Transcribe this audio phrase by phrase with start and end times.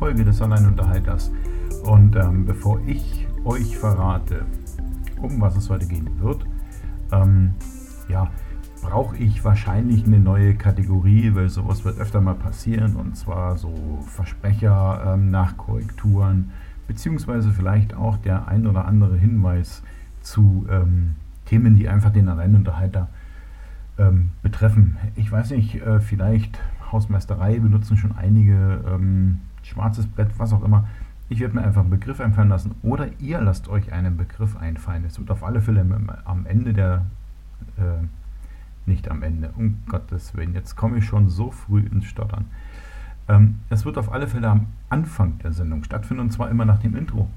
[0.00, 1.30] Folge des Alleinunterhalters.
[1.84, 4.46] Und ähm, bevor ich euch verrate,
[5.20, 6.46] um was es heute gehen wird,
[7.12, 7.50] ähm,
[8.08, 8.30] ja,
[8.80, 13.74] brauche ich wahrscheinlich eine neue Kategorie, weil sowas wird öfter mal passieren und zwar so
[14.06, 16.50] Versprecher ähm, nach Korrekturen,
[16.88, 19.82] beziehungsweise vielleicht auch der ein oder andere Hinweis
[20.22, 23.10] zu ähm, Themen, die einfach den Alleinunterhalter
[23.98, 24.96] ähm, betreffen.
[25.16, 26.58] Ich weiß nicht, äh, vielleicht
[26.90, 30.88] Hausmeisterei benutzen schon einige, ähm, schwarzes Brett, was auch immer.
[31.28, 35.04] Ich werde mir einfach einen Begriff einfallen lassen oder ihr lasst euch einen Begriff einfallen.
[35.04, 35.86] Es wird auf alle Fälle
[36.24, 37.06] am Ende der,
[37.76, 38.04] äh,
[38.86, 42.46] nicht am Ende, um Gottes Willen, jetzt komme ich schon so früh ins Stottern.
[43.28, 46.80] Ähm, es wird auf alle Fälle am Anfang der Sendung stattfinden und zwar immer nach
[46.80, 47.28] dem Intro.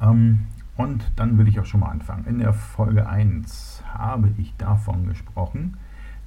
[0.00, 2.26] Ähm, und dann will ich auch schon mal anfangen.
[2.26, 5.78] In der Folge 1 habe ich davon gesprochen,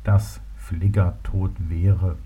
[0.04, 2.18] dass Flickr tot wäre.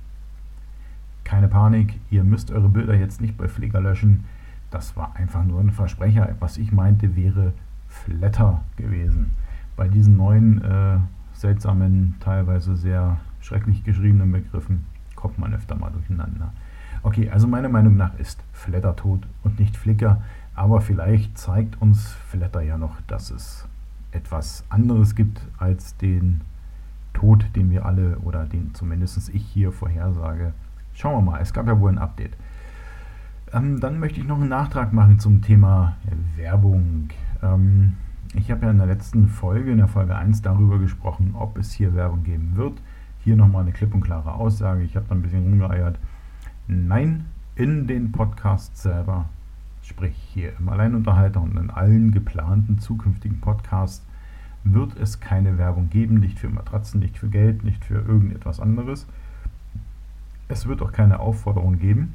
[1.24, 4.26] Keine Panik, ihr müsst eure Bilder jetzt nicht bei Flickr löschen.
[4.72, 6.36] Das war einfach nur ein Versprecher.
[6.40, 7.54] Was ich meinte, wäre
[7.88, 9.32] Flatter gewesen.
[9.76, 10.98] Bei diesen neuen, äh,
[11.34, 14.86] seltsamen, teilweise sehr schrecklich geschriebenen Begriffen
[15.16, 16.54] kommt man öfter mal durcheinander.
[17.02, 20.22] Okay, also meiner Meinung nach ist Flatter tot und nicht Flickr.
[20.56, 23.68] Aber vielleicht zeigt uns Flatter ja noch, dass es
[24.12, 26.42] etwas anderes gibt als den
[27.14, 30.54] Tod, den wir alle oder den zumindest ich hier vorhersage.
[30.94, 32.36] Schauen wir mal, es gab ja wohl ein Update.
[33.52, 35.98] Ähm, dann möchte ich noch einen Nachtrag machen zum Thema
[36.36, 37.10] Werbung.
[37.42, 37.94] Ähm,
[38.36, 41.72] ich habe ja in der letzten Folge, in der Folge 1, darüber gesprochen, ob es
[41.72, 42.82] hier Werbung geben wird.
[43.24, 44.84] Hier nochmal eine klipp und klare Aussage.
[44.84, 46.00] Ich habe da ein bisschen rumgeeiert.
[46.68, 47.26] Nein,
[47.56, 49.26] in den Podcast selber
[49.84, 54.06] sprich hier im Alleinunterhalter und in allen geplanten zukünftigen Podcasts,
[54.64, 59.08] wird es keine Werbung geben, nicht für Matratzen, nicht für Geld, nicht für irgendetwas anderes.
[60.48, 62.14] Es wird auch keine Aufforderung geben,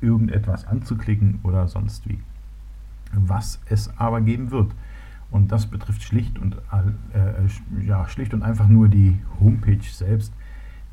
[0.00, 2.20] irgendetwas anzuklicken oder sonst wie.
[3.12, 4.72] Was es aber geben wird,
[5.30, 6.56] und das betrifft schlicht und,
[7.12, 10.32] äh, ja, schlicht und einfach nur die Homepage selbst,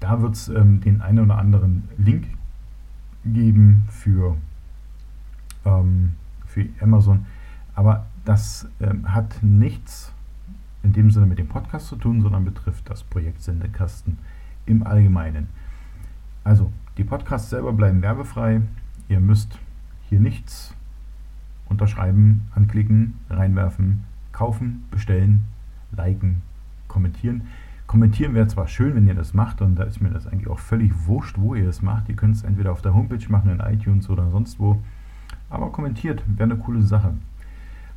[0.01, 2.25] da wird es ähm, den einen oder anderen Link
[3.23, 4.35] geben für
[5.65, 6.13] ähm,
[6.45, 7.25] für Amazon.
[7.73, 10.13] Aber das ähm, hat nichts
[10.83, 14.17] in dem Sinne mit dem Podcast zu tun, sondern betrifft das Projekt Sendekasten
[14.65, 15.47] im Allgemeinen.
[16.45, 18.61] Also, die Podcasts selber bleiben werbefrei.
[19.09, 19.57] Ihr müsst
[20.09, 20.75] hier nichts
[21.67, 25.45] unterschreiben, anklicken, reinwerfen, kaufen, bestellen,
[25.91, 26.43] liken,
[26.87, 27.47] kommentieren.
[27.87, 30.59] Kommentieren wäre zwar schön, wenn ihr das macht, und da ist mir das eigentlich auch
[30.59, 32.09] völlig wurscht, wo ihr es macht.
[32.09, 34.79] Ihr könnt es entweder auf der Homepage machen, in iTunes oder sonst wo.
[35.49, 37.15] Aber kommentiert, wäre eine coole Sache.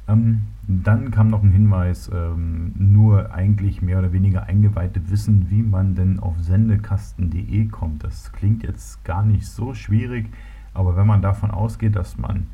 [0.09, 5.63] Ähm, dann kam noch ein Hinweis, ähm, nur eigentlich mehr oder weniger Eingeweihte wissen, wie
[5.63, 8.05] man denn auf sendekasten.de kommt.
[8.05, 10.29] Das klingt jetzt gar nicht so schwierig,
[10.75, 12.49] aber wenn man davon ausgeht, dass man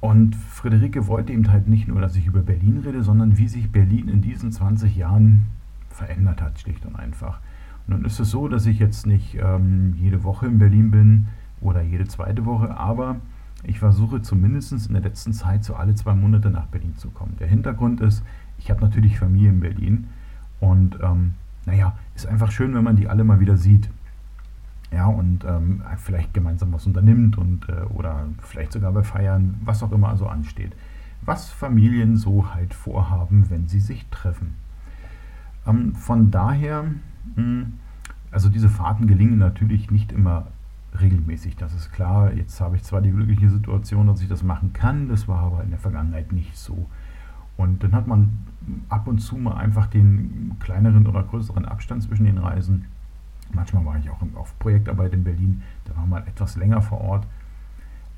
[0.00, 3.70] und Friederike wollte eben halt nicht nur, dass ich über Berlin rede, sondern wie sich
[3.70, 5.46] Berlin in diesen 20 Jahren
[5.90, 7.40] verändert hat, schlicht und einfach.
[7.86, 11.26] Und nun ist es so, dass ich jetzt nicht ähm, jede Woche in Berlin bin
[11.60, 13.16] oder jede zweite Woche, aber
[13.62, 17.36] ich versuche zumindest in der letzten Zeit so alle zwei Monate nach Berlin zu kommen.
[17.38, 18.24] Der Hintergrund ist,
[18.58, 20.06] ich habe natürlich Familie in Berlin
[20.60, 21.34] und ähm,
[21.66, 23.90] naja, ist einfach schön, wenn man die alle mal wieder sieht.
[24.92, 29.82] Ja, und ähm, vielleicht gemeinsam was unternimmt und äh, oder vielleicht sogar bei Feiern, was
[29.82, 30.72] auch immer so ansteht.
[31.22, 34.54] Was Familien so halt vorhaben, wenn sie sich treffen.
[35.66, 37.72] Ähm, von daher, mh, hm,
[38.32, 40.48] also diese Fahrten gelingen natürlich nicht immer
[40.98, 42.32] regelmäßig, das ist klar.
[42.32, 45.62] Jetzt habe ich zwar die glückliche Situation, dass ich das machen kann, das war aber
[45.62, 46.86] in der Vergangenheit nicht so.
[47.56, 48.38] Und dann hat man
[48.88, 52.86] ab und zu mal einfach den kleineren oder größeren Abstand zwischen den Reisen.
[53.52, 57.26] Manchmal war ich auch auf Projektarbeit in Berlin, da war man etwas länger vor Ort.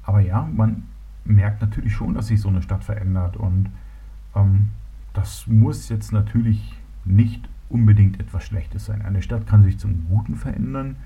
[0.03, 0.85] Aber ja, man
[1.25, 3.71] merkt natürlich schon, dass sich so eine Stadt verändert und
[4.35, 4.71] ähm,
[5.13, 6.75] das muss jetzt natürlich
[7.05, 9.03] nicht unbedingt etwas Schlechtes sein.
[9.03, 10.97] Eine Stadt kann sich zum Guten verändern,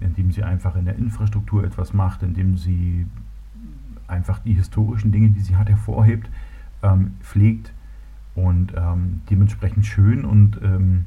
[0.00, 3.06] indem sie einfach in der Infrastruktur etwas macht, indem sie
[4.06, 6.28] einfach die historischen Dinge, die sie hat, hervorhebt,
[6.82, 7.72] ähm, pflegt
[8.34, 11.06] und ähm, dementsprechend schön und ähm,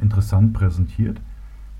[0.00, 1.20] interessant präsentiert.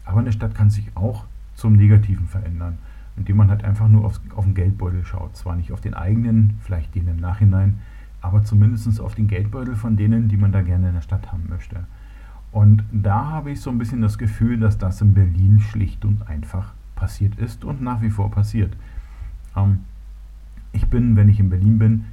[0.06, 1.25] Aber eine Stadt kann sich auch
[1.55, 2.79] zum Negativen verändern,
[3.17, 5.37] indem man halt einfach nur aufs, auf den Geldbeutel schaut.
[5.37, 7.81] Zwar nicht auf den eigenen, vielleicht den im Nachhinein,
[8.23, 11.44] aber zumindest auf den Geldbeutel von denen, die man da gerne in der Stadt haben
[11.49, 11.85] möchte.
[12.53, 16.26] Und da habe ich so ein bisschen das Gefühl, dass das in Berlin schlicht und
[16.29, 18.75] einfach passiert ist und nach wie vor passiert.
[19.55, 19.81] Ähm,
[20.73, 22.05] ich bin, wenn ich in Berlin bin,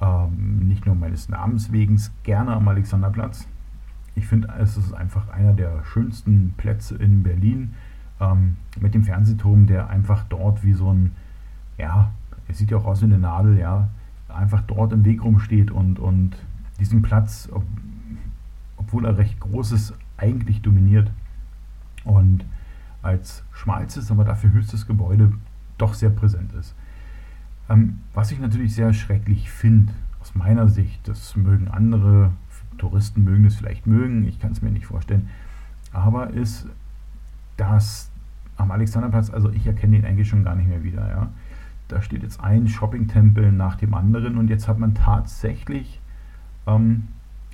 [0.00, 3.46] ähm, nicht nur meines Namens wegen gerne am Alexanderplatz.
[4.14, 7.74] Ich finde, es ist einfach einer der schönsten Plätze in Berlin
[8.20, 11.12] ähm, mit dem Fernsehturm, der einfach dort wie so ein,
[11.78, 12.12] ja,
[12.48, 13.88] es sieht ja auch aus wie eine Nadel, ja,
[14.28, 16.36] einfach dort im Weg rumsteht und, und
[16.78, 17.64] diesen Platz, ob,
[18.76, 21.10] obwohl er recht groß ist, eigentlich dominiert.
[22.04, 22.44] Und
[23.02, 25.32] als schmalstes, aber dafür höchstes Gebäude
[25.78, 26.74] doch sehr präsent ist.
[27.68, 32.32] Ähm, was ich natürlich sehr schrecklich finde, aus meiner Sicht, das mögen andere,
[32.78, 35.28] Touristen mögen es vielleicht mögen, ich kann es mir nicht vorstellen,
[35.92, 36.66] aber ist,
[37.56, 38.10] dass
[38.56, 41.28] am Alexanderplatz, also ich erkenne ihn eigentlich schon gar nicht mehr wieder, ja.
[41.88, 46.00] Da steht jetzt ein Shopping-Tempel nach dem anderen und jetzt hat man tatsächlich,
[46.66, 47.08] ähm,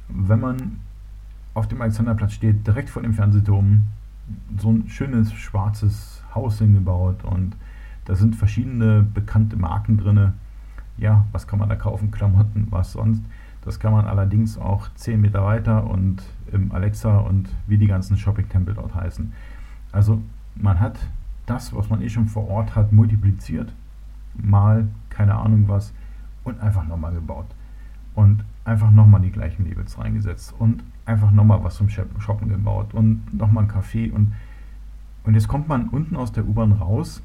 [0.08, 0.80] wenn man
[1.54, 3.86] auf dem Alexanderplatz steht, direkt vor dem Fernsehturm,
[4.58, 7.56] so ein schönes schwarzes Haus hingebaut und
[8.04, 10.32] da sind verschiedene bekannte Marken drin.
[10.98, 12.10] Ja, was kann man da kaufen?
[12.10, 13.22] Klamotten, was sonst.
[13.66, 16.22] Das kann man allerdings auch 10 Meter weiter und
[16.52, 19.32] im Alexa und wie die ganzen Shopping-Tempel dort heißen.
[19.92, 20.22] Also
[20.54, 20.98] man hat
[21.44, 23.74] das, was man eh schon vor Ort hat, multipliziert,
[24.34, 25.92] mal keine Ahnung was
[26.44, 27.46] und einfach nochmal gebaut.
[28.14, 33.34] Und einfach nochmal die gleichen Labels reingesetzt und einfach nochmal was zum Shoppen gebaut und
[33.34, 34.32] nochmal ein Café und,
[35.24, 37.22] und jetzt kommt man unten aus der U-Bahn raus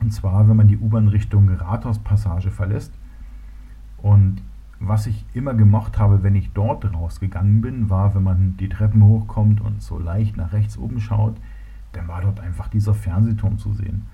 [0.00, 2.92] und zwar, wenn man die U-Bahn Richtung Rathauspassage verlässt.
[3.98, 4.42] Und
[4.80, 9.02] was ich immer gemocht habe, wenn ich dort rausgegangen bin, war, wenn man die Treppen
[9.02, 11.36] hochkommt und so leicht nach rechts oben schaut,
[11.92, 14.06] dann war dort einfach dieser Fernsehturm zu sehen.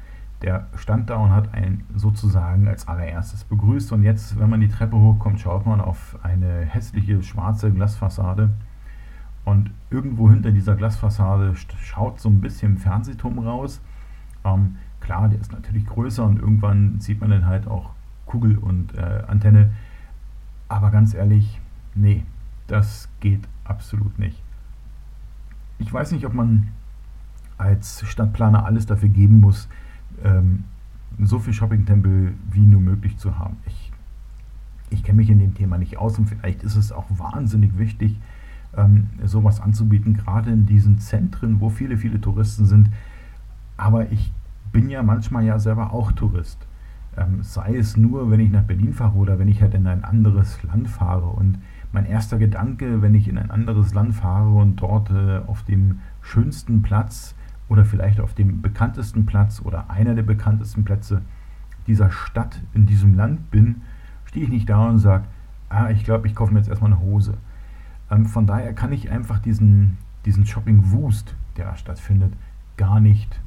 [0.42, 3.92] Der stand da und hat einen sozusagen als allererstes begrüßt.
[3.92, 8.50] Und jetzt, wenn man die Treppe hochkommt, schaut man auf eine hässliche schwarze Glasfassade.
[9.44, 13.80] Und irgendwo hinter dieser Glasfassade schaut so ein bisschen Fernsehturm raus.
[14.44, 17.90] Ähm, Klar, der ist natürlich größer und irgendwann sieht man dann halt auch
[18.25, 19.71] Kugel und äh, Antenne.
[20.75, 21.61] Aber ganz ehrlich,
[21.95, 22.25] nee,
[22.66, 24.43] das geht absolut nicht.
[25.78, 26.66] Ich weiß nicht, ob man
[27.59, 29.69] als Stadtplaner alles dafür geben muss,
[30.25, 30.64] ähm,
[31.23, 33.57] so viel Shopping-Tempel wie nur möglich zu haben.
[33.66, 33.93] Ich,
[34.90, 38.19] ich kenne mich in dem Thema nicht aus und vielleicht ist es auch wahnsinnig wichtig,
[38.76, 42.90] ähm, sowas anzubieten, gerade in diesen Zentren, wo viele, viele Touristen sind.
[43.76, 44.33] Aber ich
[44.73, 46.66] bin ja manchmal ja selber auch Tourist.
[47.16, 50.04] Ähm, sei es nur, wenn ich nach Berlin fahre oder wenn ich halt in ein
[50.04, 51.26] anderes Land fahre.
[51.26, 51.59] Und
[51.92, 56.00] mein erster Gedanke, wenn ich in ein anderes Land fahre und dort äh, auf dem
[56.23, 57.35] schönsten Platz
[57.68, 61.23] oder vielleicht auf dem bekanntesten Platz oder einer der bekanntesten Plätze
[61.87, 63.83] dieser Stadt in diesem Land bin,
[64.25, 65.25] stehe ich nicht da und sage,
[65.68, 67.35] ah, ich glaube, ich kaufe mir jetzt erstmal eine Hose.
[68.11, 72.33] Ähm, von daher kann ich einfach diesen, diesen Shopping-Wust, der da stattfindet,
[72.76, 73.40] gar nicht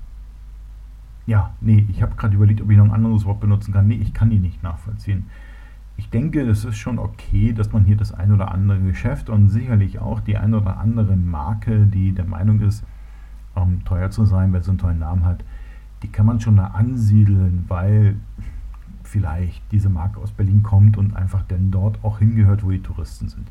[1.28, 3.88] ja, nee, ich habe gerade überlegt, ob ich noch ein anderes Wort benutzen kann.
[3.88, 5.26] Nee, ich kann die nicht nachvollziehen.
[5.98, 9.50] Ich denke, es ist schon okay, dass man hier das ein oder andere Geschäft und
[9.50, 12.86] sicherlich auch die ein oder andere Marke, die der Meinung ist,
[13.56, 15.44] ähm, teuer zu sein, weil sie einen tollen Namen hat,
[16.02, 18.16] die kann man schon da ansiedeln, weil
[19.04, 23.28] vielleicht diese Marke aus Berlin kommt und einfach denn dort auch hingehört, wo die Touristen
[23.28, 23.48] sind.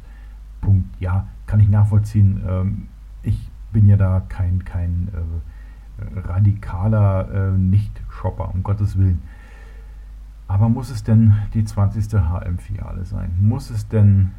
[0.60, 0.88] Punkt.
[1.00, 2.42] Ja, kann ich nachvollziehen.
[2.48, 2.88] Ähm,
[3.22, 5.20] ich bin ja da kein, kein äh,
[5.98, 9.22] radikaler äh, Nicht-Shopper, um Gottes Willen.
[10.48, 12.12] Aber muss es denn die 20.
[12.14, 13.32] HM-Filiale sein?
[13.40, 14.30] Muss es denn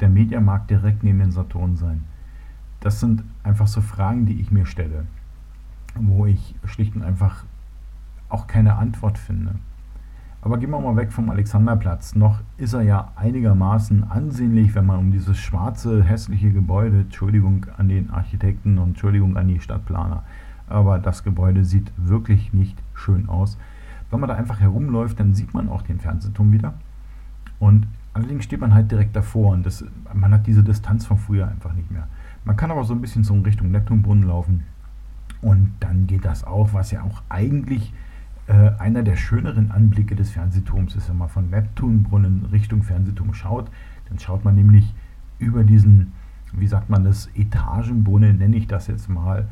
[0.00, 2.04] der Mediamarkt direkt neben den Saturn sein?
[2.80, 5.06] Das sind einfach so Fragen, die ich mir stelle,
[5.94, 7.44] wo ich schlicht und einfach
[8.28, 9.54] auch keine Antwort finde.
[10.42, 12.14] Aber gehen wir mal weg vom Alexanderplatz.
[12.14, 17.88] Noch ist er ja einigermaßen ansehnlich, wenn man um dieses schwarze, hässliche Gebäude, Entschuldigung an
[17.88, 20.22] den Architekten und Entschuldigung an die Stadtplaner,
[20.68, 23.56] aber das Gebäude sieht wirklich nicht schön aus.
[24.10, 26.74] Wenn man da einfach herumläuft, dann sieht man auch den Fernsehturm wieder.
[27.58, 31.48] Und allerdings steht man halt direkt davor und das, man hat diese Distanz von früher
[31.48, 32.06] einfach nicht mehr.
[32.44, 34.62] Man kann aber so ein bisschen so in Richtung Neptunbrunnen laufen
[35.42, 37.92] und dann geht das auch, was ja auch eigentlich
[38.46, 43.70] äh, einer der schöneren Anblicke des Fernsehturms ist, wenn man von Neptunbrunnen Richtung Fernsehturm schaut.
[44.08, 44.94] Dann schaut man nämlich
[45.38, 46.12] über diesen,
[46.52, 49.48] wie sagt man das, Etagenbrunnen, nenne ich das jetzt mal,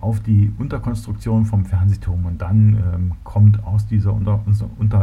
[0.00, 4.40] auf die Unterkonstruktion vom Fernsehturm und dann ähm, kommt aus dieser Unter,
[4.78, 5.02] unter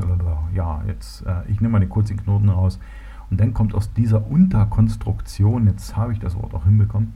[0.54, 2.80] ja, jetzt, äh, ich nehme mal den kurzen Knoten raus,
[3.30, 7.13] und dann kommt aus dieser Unterkonstruktion, jetzt habe ich das Wort auch hinbekommen,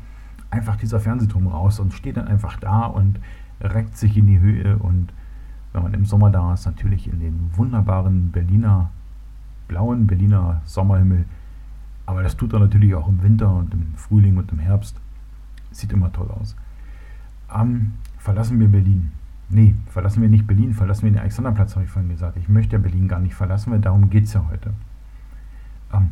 [0.50, 3.20] einfach dieser Fernsehturm raus und steht dann einfach da und
[3.62, 5.12] reckt sich in die Höhe und
[5.74, 8.92] wenn man im Sommer da ist, natürlich in den wunderbaren Berliner,
[9.68, 11.26] blauen Berliner Sommerhimmel.
[12.06, 14.96] Aber das tut er natürlich auch im Winter und im Frühling und im Herbst.
[15.72, 16.56] Sieht immer toll aus.
[17.54, 19.12] Ähm, verlassen wir Berlin.
[19.50, 22.38] Nee, verlassen wir nicht Berlin, verlassen wir den Alexanderplatz, habe ich vorhin gesagt.
[22.38, 24.74] Ich möchte ja Berlin gar nicht verlassen, weil darum geht es ja heute.
[25.94, 26.10] Ähm,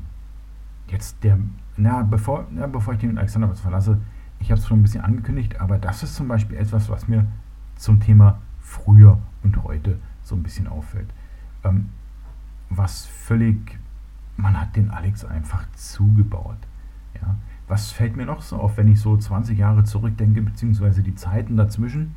[0.88, 1.40] jetzt der,
[1.76, 4.00] na, bevor, na, bevor ich den Alexanderplatz verlasse,
[4.40, 7.26] ich habe es schon ein bisschen angekündigt, aber das ist zum Beispiel etwas, was mir
[7.76, 11.12] zum Thema früher und heute so ein bisschen auffällt.
[11.64, 11.90] Ähm,
[12.70, 13.80] was völlig,
[14.38, 16.58] man hat den Alex einfach zugebaut.
[17.16, 17.36] Ja?
[17.68, 21.56] Was fällt mir noch so auf, wenn ich so 20 Jahre zurückdenke, beziehungsweise die Zeiten
[21.58, 22.16] dazwischen?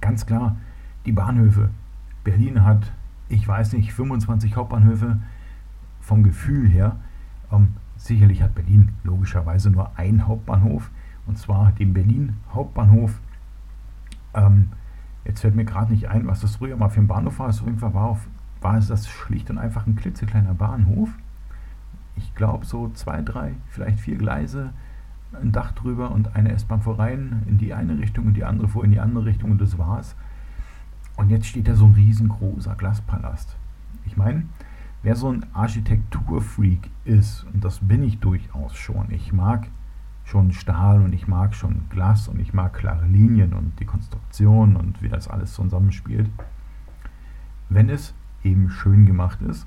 [0.00, 0.56] Ganz klar,
[1.04, 1.70] die Bahnhöfe.
[2.24, 2.92] Berlin hat,
[3.28, 5.18] ich weiß nicht, 25 Hauptbahnhöfe
[6.00, 6.96] vom Gefühl her.
[7.52, 10.90] Ähm, sicherlich hat Berlin logischerweise nur einen Hauptbahnhof,
[11.26, 13.20] und zwar den Berlin Hauptbahnhof.
[14.34, 14.70] Ähm,
[15.26, 17.48] Jetzt fällt mir gerade nicht ein, was das früher mal für ein Bahnhof war.
[17.48, 18.16] Es irgendwann war,
[18.60, 21.08] war es das schlicht und einfach ein klitzekleiner Bahnhof.
[22.16, 24.70] Ich glaube so zwei, drei, vielleicht vier Gleise,
[25.32, 28.84] ein Dach drüber und eine S-Bahn vorein in die eine Richtung und die andere vor
[28.84, 30.16] in die andere Richtung und das war's.
[31.16, 33.56] Und jetzt steht da so ein riesengroßer Glaspalast.
[34.04, 34.44] Ich meine,
[35.02, 39.68] wer so ein Architekturfreak ist, und das bin ich durchaus schon, ich mag
[40.24, 44.76] schon Stahl und ich mag schon Glas und ich mag klare Linien und die Konstruktion
[44.76, 46.28] und wie das alles zusammenspielt.
[47.68, 49.66] Wenn es eben schön gemacht ist,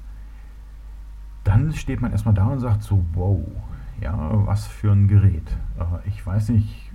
[1.49, 3.39] dann steht man erstmal da und sagt so, wow,
[3.99, 4.15] ja,
[4.45, 5.57] was für ein Gerät.
[6.05, 6.91] Ich weiß nicht,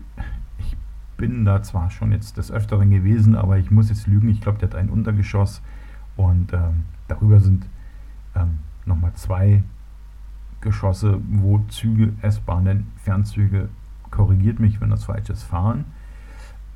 [0.58, 0.76] ich
[1.16, 4.58] bin da zwar schon jetzt des Öfteren gewesen, aber ich muss jetzt lügen, ich glaube,
[4.58, 5.60] der hat ein Untergeschoss
[6.16, 7.66] und ähm, darüber sind
[8.36, 9.64] ähm, nochmal zwei
[10.60, 13.70] Geschosse, wo Züge, S-Bahnen, Fernzüge,
[14.12, 15.84] korrigiert mich, wenn das falsch ist, fahren.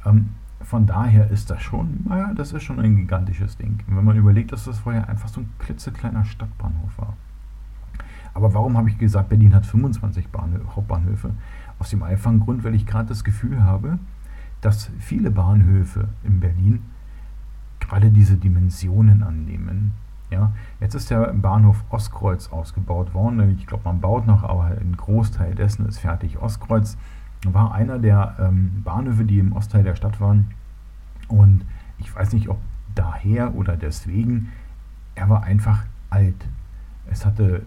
[0.05, 0.31] Ähm,
[0.63, 3.85] von daher ist das schon, naja, das ist schon ein gigantisches Ding.
[3.87, 7.17] wenn man überlegt, dass das vorher einfach so ein klitzekleiner Stadtbahnhof war.
[8.39, 11.33] Aber warum habe ich gesagt, Berlin hat 25 Bahnhö Hauptbahnhöfe?
[11.81, 13.99] Aus dem einfachen Grund, weil ich gerade das Gefühl habe,
[14.61, 16.85] dass viele Bahnhöfe in Berlin
[17.81, 19.91] gerade diese Dimensionen annehmen,
[20.31, 23.57] ja, jetzt ist der Bahnhof Ostkreuz ausgebaut worden.
[23.59, 26.39] Ich glaube, man baut noch, aber ein Großteil dessen ist fertig.
[26.39, 26.97] Ostkreuz
[27.45, 30.53] war einer der ähm, Bahnhöfe, die im Ostteil der Stadt waren.
[31.27, 31.65] Und
[31.99, 32.61] ich weiß nicht, ob
[32.95, 34.53] daher oder deswegen,
[35.17, 36.47] er war einfach alt.
[37.11, 37.63] Es hatte,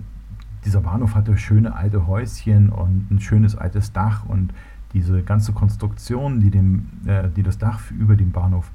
[0.66, 4.54] dieser Bahnhof hatte schöne alte Häuschen und ein schönes altes Dach und
[4.94, 8.72] diese ganze Konstruktion, die, dem, äh, die das Dach über dem Bahnhof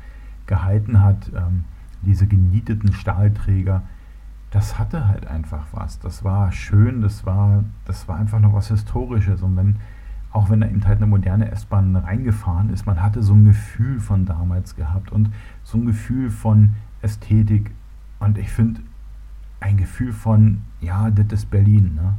[0.46, 1.64] gehalten hat, ähm,
[2.02, 3.82] diese genieteten Stahlträger,
[4.50, 5.98] das hatte halt einfach was.
[5.98, 9.42] Das war schön, das war, das war einfach noch was Historisches.
[9.42, 9.76] Und wenn,
[10.32, 14.00] auch wenn da eben halt eine moderne S-Bahn reingefahren ist, man hatte so ein Gefühl
[14.00, 15.30] von damals gehabt und
[15.64, 17.72] so ein Gefühl von Ästhetik.
[18.18, 18.80] Und ich finde,
[19.60, 21.94] ein Gefühl von, ja, das ist Berlin.
[21.94, 22.14] Ne?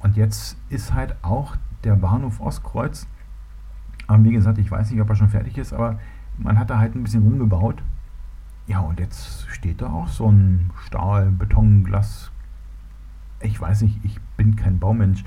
[0.00, 3.06] Und jetzt ist halt auch der Bahnhof Ostkreuz,
[4.06, 5.98] aber wie gesagt, ich weiß nicht, ob er schon fertig ist, aber
[6.38, 7.82] man hat da halt ein bisschen rumgebaut
[8.66, 12.30] ja, und jetzt steht da auch so ein Stahl, Beton, Glas.
[13.40, 15.24] Ich weiß nicht, ich bin kein Baumensch,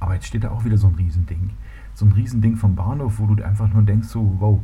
[0.00, 1.50] aber jetzt steht da auch wieder so ein Riesending.
[1.94, 4.60] So ein Riesending vom Bahnhof, wo du einfach nur denkst, so, wow,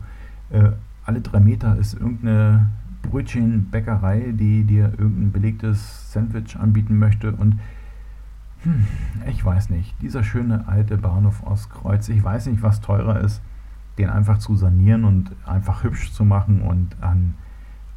[0.50, 0.70] äh,
[1.04, 2.66] alle drei Meter ist irgendeine
[3.02, 7.33] Brötchenbäckerei, die dir irgendein belegtes Sandwich anbieten möchte.
[7.33, 7.59] Und
[8.62, 8.87] hm,
[9.28, 13.40] ich weiß nicht, dieser schöne alte Bahnhof Ostkreuz, ich weiß nicht, was teurer ist,
[13.99, 17.35] den einfach zu sanieren und einfach hübsch zu machen und an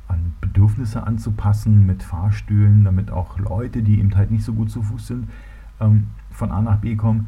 [0.07, 4.81] an Bedürfnisse anzupassen mit Fahrstühlen, damit auch Leute, die eben halt nicht so gut zu
[4.81, 5.29] Fuß sind,
[5.79, 7.27] ähm, von A nach B kommen.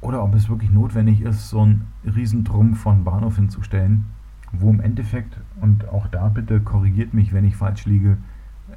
[0.00, 4.04] Oder ob es wirklich notwendig ist, so einen Riesentrumpf von Bahnhof hinzustellen,
[4.52, 8.16] wo im Endeffekt, und auch da bitte korrigiert mich, wenn ich falsch liege,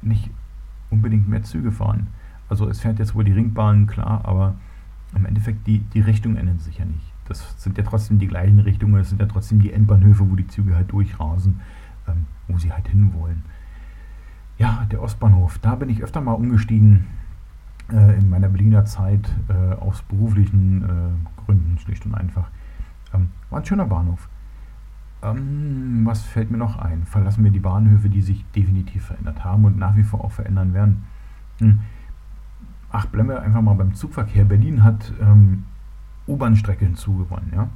[0.02, 0.30] nicht
[0.90, 2.08] unbedingt mehr Züge fahren.
[2.48, 4.54] Also es fährt jetzt wohl die Ringbahn, klar, aber
[5.14, 7.12] im Endeffekt die, die Richtung ändert sich ja nicht.
[7.26, 10.48] Das sind ja trotzdem die gleichen Richtungen, es sind ja trotzdem die Endbahnhöfe, wo die
[10.48, 11.60] Züge halt durchrasen,
[12.08, 13.42] ähm, wo sie halt hinwollen.
[14.58, 17.06] Ja, der Ostbahnhof, da bin ich öfter mal umgestiegen
[17.92, 22.48] äh, in meiner Berliner Zeit äh, aus beruflichen äh, Gründen, schlicht und einfach.
[23.14, 24.28] Ähm, war ein schöner Bahnhof.
[25.22, 27.04] Ähm, was fällt mir noch ein?
[27.04, 30.72] Verlassen wir die Bahnhöfe, die sich definitiv verändert haben und nach wie vor auch verändern
[30.72, 31.04] werden.
[31.58, 31.80] Hm.
[32.90, 34.44] Ach, bleiben wir einfach mal beim Zugverkehr.
[34.44, 35.64] Berlin hat ähm,
[36.26, 37.52] U-Bahn-Strecke hinzugewonnen.
[37.54, 37.68] Ja?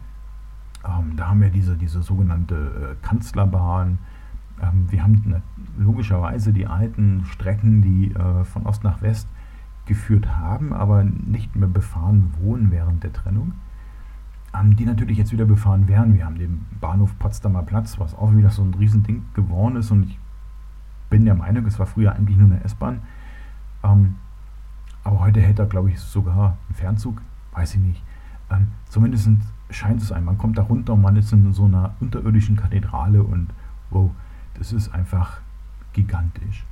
[0.87, 3.99] Ähm, da haben wir diese, diese sogenannte äh, Kanzlerbahn.
[4.61, 5.43] Ähm, wir haben ne,
[5.79, 9.29] logischerweise die alten Strecken, die äh, von Ost nach West
[9.87, 13.53] geführt haben, aber nicht mehr befahren wurden während der Trennung
[14.55, 16.17] ähm, die natürlich jetzt wieder befahren werden.
[16.17, 20.05] Wir haben den Bahnhof Potsdamer Platz, was auch wieder so ein Riesending geworden ist und
[20.05, 20.19] ich
[21.11, 23.01] bin der Meinung, es war früher eigentlich nur eine S-Bahn.
[23.83, 24.17] Ähm,
[25.05, 27.21] aber heute hält er, glaube ich, sogar einen Fernzug,
[27.53, 28.03] weiß ich nicht.
[28.51, 29.29] Ähm, zumindest
[29.71, 30.25] scheint es ein.
[30.25, 33.49] Man kommt da runter und man ist in so einer unterirdischen Kathedrale und
[33.91, 34.11] wow,
[34.55, 35.41] das ist einfach
[35.93, 36.65] gigantisch.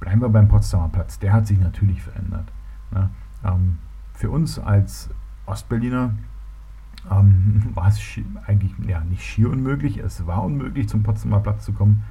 [0.00, 1.18] Bleiben wir beim Potsdamer Platz.
[1.18, 2.52] Der hat sich natürlich verändert.
[2.90, 3.10] Ne?
[3.44, 3.78] Ähm,
[4.14, 5.10] für uns als
[5.46, 6.12] Ostberliner
[7.10, 8.00] ähm, war es
[8.46, 9.98] eigentlich ja, nicht schier unmöglich.
[9.98, 12.04] Es war unmöglich, zum Potsdamer Platz zu kommen.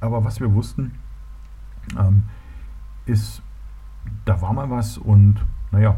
[0.00, 0.92] Aber was wir wussten,
[1.98, 2.24] ähm,
[3.06, 3.42] ist,
[4.24, 5.96] da war mal was und naja,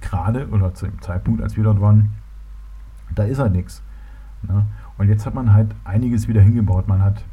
[0.00, 2.10] gerade oder zu dem Zeitpunkt, als wir dort waren,
[3.14, 3.82] da ist halt nichts.
[4.42, 4.66] Ne?
[4.98, 6.88] Und jetzt hat man halt einiges wieder hingebaut.
[6.88, 7.24] Man hat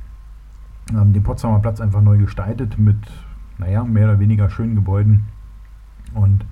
[0.92, 2.98] ähm, den Potsdamer Platz einfach neu gestaltet mit,
[3.58, 5.26] naja, mehr oder weniger schönen Gebäuden.
[6.14, 6.46] Und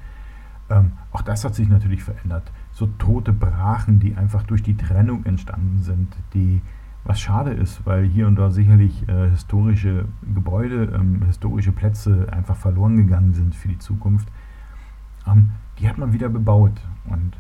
[0.70, 5.26] ähm, auch das hat sich natürlich verändert so tote Brachen, die einfach durch die Trennung
[5.26, 6.62] entstanden sind, die
[7.06, 12.56] was schade ist, weil hier und da sicherlich äh, historische Gebäude, ähm, historische Plätze einfach
[12.56, 14.28] verloren gegangen sind für die Zukunft.
[15.28, 17.38] Ähm, die hat man wieder bebaut und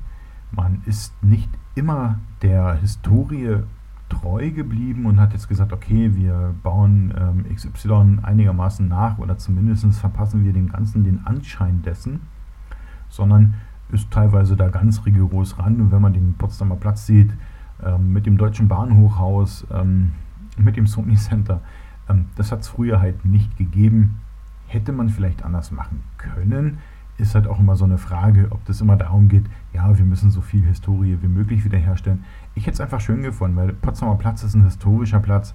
[0.52, 3.64] man ist nicht immer der Historie
[4.10, 9.86] treu geblieben und hat jetzt gesagt, okay, wir bauen ähm, XY einigermaßen nach oder zumindest
[9.96, 12.20] verpassen wir dem Ganzen den Anschein dessen,
[13.14, 13.54] sondern
[13.92, 15.80] ist teilweise da ganz rigoros ran.
[15.80, 17.32] Und wenn man den Potsdamer Platz sieht,
[17.86, 20.14] ähm, mit dem Deutschen Bahnhochhaus, ähm,
[20.58, 21.62] mit dem Sony Center,
[22.10, 24.20] ähm, das hat es früher halt nicht gegeben.
[24.66, 26.80] Hätte man vielleicht anders machen können.
[27.20, 30.32] Ist halt auch immer so eine Frage, ob das immer darum geht, ja, wir müssen
[30.32, 32.24] so viel Historie wie möglich wiederherstellen.
[32.56, 35.54] Ich hätte es einfach schön gefunden, weil Potsdamer Platz ist ein historischer Platz.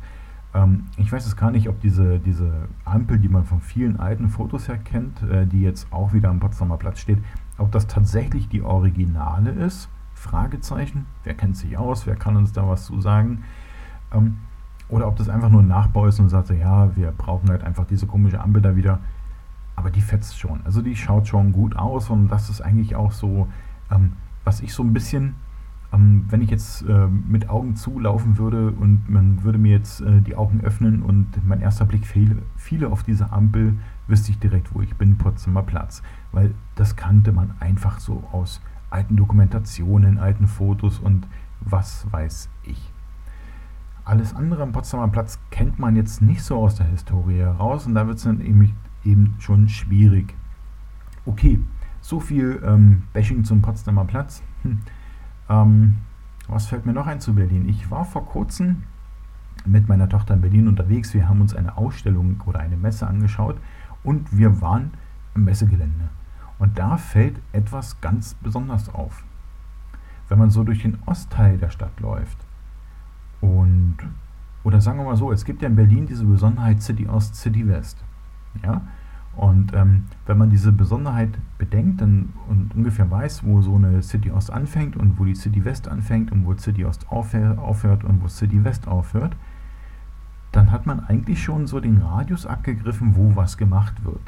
[0.55, 2.53] Ähm, ich weiß es gar nicht, ob diese, diese
[2.85, 6.39] Ampel, die man von vielen alten Fotos her kennt, äh, die jetzt auch wieder am
[6.39, 7.19] Potsdamer Platz steht,
[7.59, 9.89] ob das tatsächlich die Originale ist?
[10.15, 11.07] Fragezeichen.
[11.25, 12.07] Wer kennt sich aus?
[12.07, 13.45] Wer kann uns da was zu sagen?
[14.13, 14.39] Ähm,
[14.89, 17.85] oder ob das einfach nur ein Nachbau ist und sagt, ja, wir brauchen halt einfach
[17.85, 19.01] diese komische Ampel da wieder.
[19.77, 20.61] Aber die fetzt schon.
[20.65, 23.49] Also die schaut schon gut aus und das ist eigentlich auch so,
[23.91, 24.13] ähm,
[24.45, 25.35] was ich so ein bisschen,
[25.93, 30.21] ähm, wenn ich jetzt äh, mit Augen zulaufen würde und man würde mir jetzt äh,
[30.21, 33.75] die Augen öffnen und mein erster Blick fiele, fiele auf diese Ampel,
[34.09, 36.03] wüsste ich direkt, wo ich bin, Potsdamer Platz.
[36.33, 41.29] Weil das kannte man einfach so aus alten Dokumentationen, alten Fotos und
[41.61, 42.93] was weiß ich.
[44.05, 47.95] Alles andere am Potsdamer Platz kennt man jetzt nicht so aus der Historie heraus und
[47.95, 50.35] da wird es dann eben, eben, schon schwierig.
[51.27, 51.61] Okay,
[52.01, 54.43] so viel ähm, Bashing zum Potsdamer Platz.
[54.63, 54.79] Hm.
[55.51, 55.99] Ähm,
[56.49, 57.69] was fällt mir noch ein zu Berlin?
[57.69, 58.85] Ich war vor kurzem
[59.67, 61.13] mit meiner Tochter in Berlin unterwegs.
[61.13, 63.59] Wir haben uns eine Ausstellung oder eine Messe angeschaut
[64.05, 64.93] und wir waren
[65.35, 66.09] im Messegelände.
[66.59, 69.25] Und da fällt etwas ganz besonders auf.
[70.29, 72.39] Wenn man so durch den Ostteil der Stadt läuft
[73.41, 73.97] und
[74.65, 77.67] oder sagen wir mal so, es gibt ja in Berlin diese Besonderheit City Ost, City
[77.67, 78.05] West.
[78.63, 78.83] Ja?
[79.37, 84.33] Und ähm, wenn man diese Besonderheit bedenkt dann, und ungefähr weiß, wo so eine City
[84.33, 88.29] Ost anfängt und wo die City West anfängt und wo City Ost aufhört und wo
[88.29, 89.37] City West aufhört,
[90.53, 94.21] dann hat man eigentlich schon so den Radius abgegriffen, wo was gemacht wird.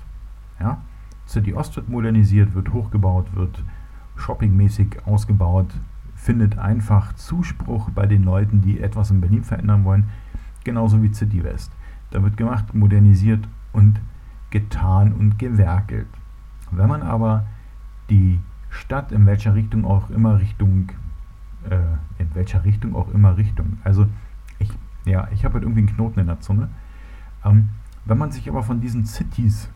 [0.60, 0.78] Ja?
[1.26, 3.62] City Ost wird modernisiert, wird hochgebaut, wird
[4.16, 5.68] shoppingmäßig ausgebaut,
[6.14, 10.04] findet einfach Zuspruch bei den Leuten, die etwas in Berlin verändern wollen,
[10.64, 11.72] genauso wie City West.
[12.10, 14.00] Da wird gemacht, modernisiert und
[14.50, 16.08] getan und gewerkelt.
[16.70, 17.46] Wenn man aber
[18.10, 20.90] die Stadt in welcher Richtung auch immer Richtung,
[21.68, 21.76] äh,
[22.18, 24.06] in welcher Richtung auch immer Richtung, also
[25.04, 26.68] ja, ich habe halt irgendwie einen Knoten in der Zunge.
[27.44, 27.70] Ähm,
[28.04, 29.70] wenn man sich aber von diesen Cities,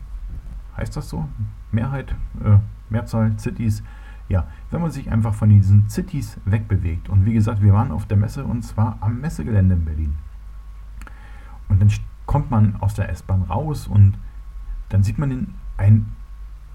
[0.77, 1.27] heißt das so?
[1.71, 2.57] Mehrheit, äh,
[2.89, 3.83] Mehrzahl Cities,
[4.27, 7.09] ja, wenn man sich einfach von diesen Cities wegbewegt.
[7.09, 10.15] Und wie gesagt, wir waren auf der Messe und zwar am Messegelände in Berlin.
[11.69, 11.91] Und dann
[12.25, 14.17] kommt man aus der S-Bahn raus und
[14.89, 16.05] dann sieht man ein,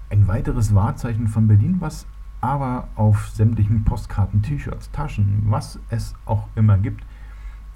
[0.09, 2.07] ein weiteres Wahrzeichen von Berlin, was
[2.39, 7.03] aber auf sämtlichen Postkarten, T-Shirts, Taschen, was es auch immer gibt,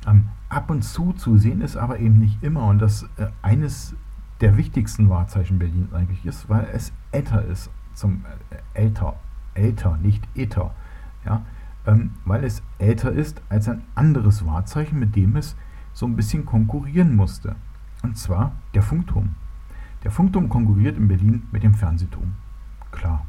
[0.05, 2.65] ähm, ab und zu zu sehen ist, aber eben nicht immer.
[2.67, 3.95] Und das äh, eines
[4.41, 9.15] der wichtigsten Wahrzeichen Berlins eigentlich ist, weil es älter ist, zum äh, älter,
[9.53, 10.71] älter, nicht ether,
[11.25, 11.41] ja,
[11.87, 15.55] ähm, weil es älter ist als ein anderes Wahrzeichen, mit dem es
[15.93, 17.55] so ein bisschen konkurrieren musste.
[18.03, 19.35] Und zwar der Funkturm.
[20.03, 22.35] Der Funkturm konkurriert in Berlin mit dem Fernsehturm.
[22.91, 23.25] Klar.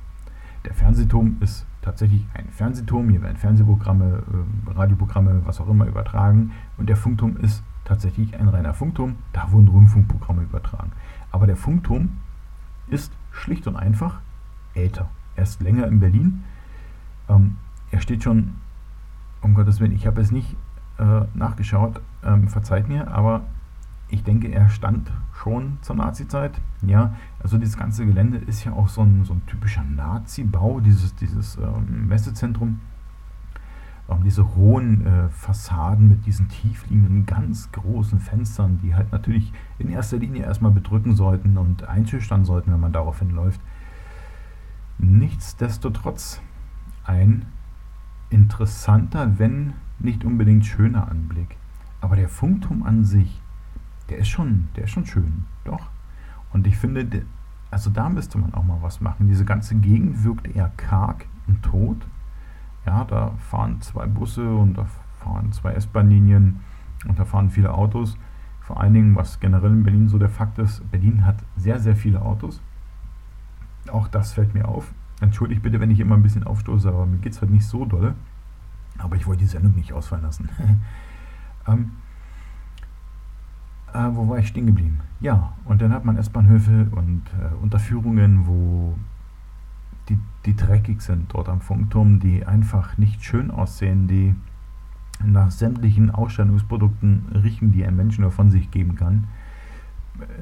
[0.64, 4.22] Der Fernsehturm ist tatsächlich ein Fernsehturm, hier werden Fernsehprogramme,
[4.66, 6.50] äh, Radioprogramme, was auch immer übertragen.
[6.76, 10.90] Und der Funkturm ist tatsächlich ein reiner Funkturm, da wurden Rundfunkprogramme übertragen.
[11.30, 12.10] Aber der Funkturm
[12.88, 14.18] ist schlicht und einfach
[14.74, 15.08] älter.
[15.36, 16.42] Er ist länger in Berlin.
[17.28, 17.56] Ähm,
[17.92, 18.54] er steht schon,
[19.40, 20.56] um Gottes Willen, ich habe es nicht
[20.98, 23.42] äh, nachgeschaut, ähm, verzeiht mir, aber
[24.08, 26.60] ich denke, er stand schon zur Nazi-Zeit.
[26.82, 31.14] Ja, also dieses ganze Gelände ist ja auch so ein, so ein typischer Nazi-Bau, dieses,
[31.16, 32.80] dieses ähm, Messezentrum.
[34.08, 39.88] Ähm, diese hohen äh, Fassaden mit diesen tiefliegenden, ganz großen Fenstern, die halt natürlich in
[39.88, 43.60] erster Linie erstmal bedrücken sollten und einschüchtern sollten, wenn man darauf hinläuft.
[44.98, 46.40] Nichtsdestotrotz
[47.04, 47.46] ein
[48.30, 51.56] interessanter, wenn nicht unbedingt schöner Anblick.
[52.00, 53.40] Aber der Funkturm an sich,
[54.08, 55.90] der ist schon, der ist schon schön, doch.
[56.52, 57.24] Und ich finde,
[57.70, 59.28] also da müsste man auch mal was machen.
[59.28, 62.06] Diese ganze Gegend wirkt eher karg und tot.
[62.86, 64.86] Ja, da fahren zwei Busse und da
[65.18, 66.60] fahren zwei S-Bahn-Linien
[67.08, 68.16] und da fahren viele Autos.
[68.60, 71.96] Vor allen Dingen, was generell in Berlin so der Fakt ist, Berlin hat sehr, sehr
[71.96, 72.60] viele Autos.
[73.90, 74.92] Auch das fällt mir auf.
[75.20, 77.84] Entschuldigt bitte, wenn ich immer ein bisschen aufstoße, aber mir geht es halt nicht so
[77.84, 78.14] dolle.
[78.98, 80.48] Aber ich wollte die Sendung nicht ausfallen lassen.
[81.68, 81.92] ähm,
[83.96, 85.00] äh, wo war ich stehen geblieben?
[85.20, 88.94] Ja, und dann hat man S-Bahnhöfe und äh, Unterführungen, wo
[90.08, 94.34] die, die dreckig sind dort am Funkturm, die einfach nicht schön aussehen, die
[95.24, 99.26] nach sämtlichen Ausstellungsprodukten riechen, die ein Mensch nur von sich geben kann,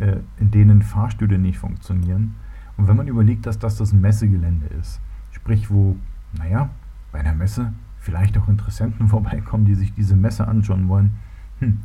[0.00, 2.34] äh, in denen Fahrstühle nicht funktionieren.
[2.76, 5.96] Und wenn man überlegt, dass das das Messegelände ist, sprich wo,
[6.36, 6.70] naja,
[7.12, 11.12] bei einer Messe vielleicht auch Interessenten vorbeikommen, die sich diese Messe anschauen wollen,
[11.60, 11.78] hm,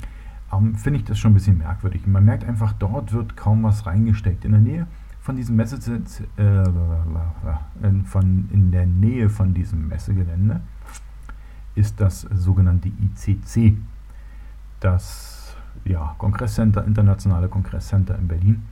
[0.53, 2.05] ähm, finde ich das schon ein bisschen merkwürdig.
[2.07, 4.45] Man merkt einfach, dort wird kaum was reingesteckt.
[4.45, 4.87] In der Nähe
[5.21, 5.75] von diesem Messe,
[6.37, 6.63] äh,
[8.05, 10.61] von, in der Nähe von diesem Messegelände
[11.75, 13.77] ist das sogenannte ICC,
[14.79, 18.63] das ja, Kongresscenter, internationale Kongresscenter in Berlin,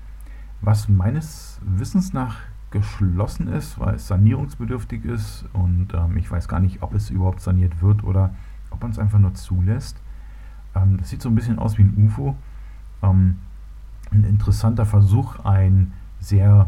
[0.62, 2.38] was meines Wissens nach
[2.72, 7.42] geschlossen ist, weil es sanierungsbedürftig ist und ähm, ich weiß gar nicht, ob es überhaupt
[7.42, 8.34] saniert wird oder
[8.72, 10.02] ob man es einfach nur zulässt.
[10.78, 12.36] Ähm, das sieht so ein bisschen aus wie ein UFO.
[13.02, 13.38] Ähm,
[14.12, 16.68] ein interessanter Versuch, ein sehr,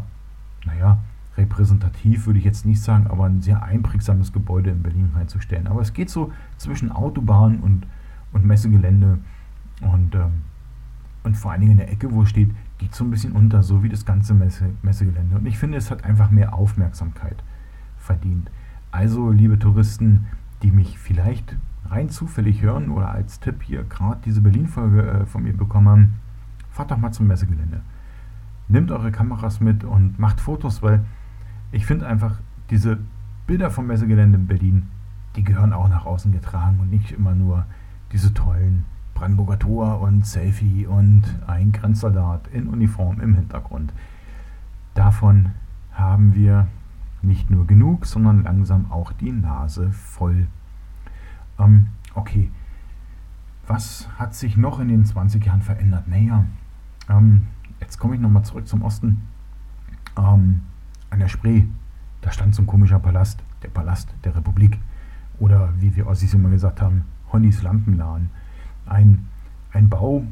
[0.64, 0.98] naja,
[1.36, 5.66] repräsentativ würde ich jetzt nicht sagen, aber ein sehr einprägsames Gebäude in Berlin reinzustellen.
[5.66, 7.86] Aber es geht so zwischen Autobahn und,
[8.32, 9.18] und Messegelände
[9.80, 10.42] und, ähm,
[11.22, 13.62] und vor allen Dingen in der Ecke, wo es steht, geht so ein bisschen unter,
[13.62, 15.36] so wie das ganze Messe, Messegelände.
[15.36, 17.42] Und ich finde, es hat einfach mehr Aufmerksamkeit
[17.98, 18.50] verdient.
[18.90, 20.26] Also, liebe Touristen,
[20.62, 21.56] die mich vielleicht
[21.90, 26.14] rein zufällig hören oder als Tipp hier gerade diese Berlin-Folge äh, von mir bekommen haben,
[26.70, 27.80] fahrt doch mal zum Messegelände.
[28.68, 31.04] Nehmt eure Kameras mit und macht Fotos, weil
[31.72, 32.38] ich finde einfach,
[32.70, 32.98] diese
[33.46, 34.88] Bilder vom Messegelände in Berlin,
[35.34, 37.66] die gehören auch nach außen getragen und nicht immer nur
[38.12, 43.92] diese tollen Brandenburger Tor und Selfie und ein Grenzsoldat in Uniform im Hintergrund.
[44.94, 45.50] Davon
[45.92, 46.68] haben wir
[47.22, 50.46] nicht nur genug, sondern langsam auch die Nase voll.
[51.60, 52.50] Ähm, okay,
[53.66, 56.08] was hat sich noch in den 20 Jahren verändert?
[56.08, 56.44] Naja,
[57.08, 57.46] ähm,
[57.80, 59.22] jetzt komme ich nochmal zurück zum Osten.
[60.16, 60.62] Ähm,
[61.10, 61.64] an der Spree,
[62.20, 64.78] da stand so ein komischer Palast, der Palast der Republik.
[65.38, 68.30] Oder wie wir Ossis immer gesagt haben, Honnys Lampenladen.
[68.86, 69.28] Ein,
[69.72, 70.24] ein Bau,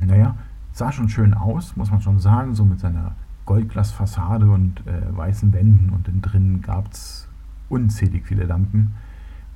[0.00, 0.36] naja,
[0.72, 3.14] sah schon schön aus, muss man schon sagen, so mit seiner
[3.46, 7.28] Goldglasfassade und äh, weißen Wänden und innen drin gab es
[7.68, 8.94] unzählig viele Lampen.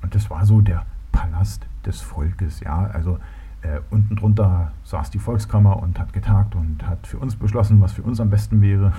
[0.01, 2.85] Und das war so der Palast des Volkes, ja.
[2.87, 3.19] Also
[3.61, 7.91] äh, unten drunter saß die Volkskammer und hat getagt und hat für uns beschlossen, was
[7.91, 8.93] für uns am besten wäre.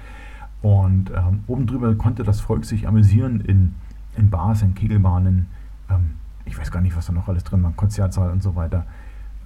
[0.62, 3.74] und ähm, oben drüber konnte das Volk sich amüsieren in,
[4.16, 5.46] in Bars, in Kegelbahnen.
[5.90, 6.12] Ähm,
[6.44, 8.86] ich weiß gar nicht, was da noch alles drin war, Konzertsaal und so weiter.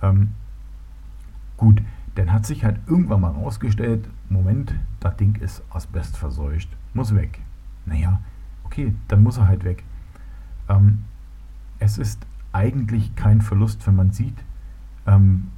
[0.02, 0.30] Ähm,
[1.56, 1.82] gut,
[2.14, 7.40] dann hat sich halt irgendwann mal rausgestellt, Moment, das Ding ist asbestverseucht, muss weg.
[7.86, 8.20] Naja,
[8.64, 9.82] okay, dann muss er halt weg.
[10.68, 11.04] Ähm,
[11.78, 14.36] es ist eigentlich kein Verlust, wenn man sieht,
[15.06, 15.48] ähm,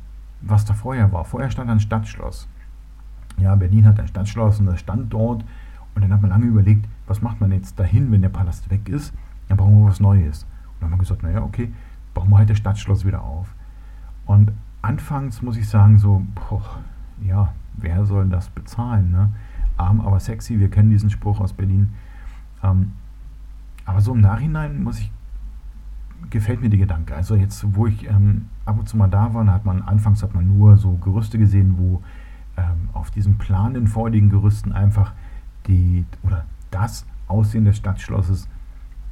[0.40, 1.24] was da vorher war.
[1.24, 2.48] Vorher stand ein Stadtschloss.
[3.38, 5.44] Ja, Berlin hat ein Stadtschloss und das stand dort.
[5.94, 8.88] Und dann hat man lange überlegt, was macht man jetzt dahin, wenn der Palast weg
[8.88, 9.14] ist?
[9.48, 10.44] Dann brauchen wir was Neues.
[10.44, 11.72] Und dann haben wir gesagt, naja, okay,
[12.14, 13.54] bauen wir halt das Stadtschloss wieder auf.
[14.26, 16.80] Und anfangs muss ich sagen, so, boah,
[17.22, 19.10] ja, wer soll das bezahlen?
[19.10, 19.30] Ne?
[19.76, 21.92] Arm, aber sexy, wir kennen diesen Spruch aus Berlin.
[22.62, 22.92] Ähm,
[23.86, 25.10] aber so im Nachhinein muss ich,
[26.28, 27.14] gefällt mir der Gedanke.
[27.14, 30.34] Also jetzt, wo ich ähm, ab und zu mal da war, hat man anfangs hat
[30.34, 32.02] man nur so Gerüste gesehen, wo
[32.56, 35.12] ähm, auf diesen planenden vorliegenden Gerüsten einfach
[35.68, 38.48] die oder das Aussehen des Stadtschlosses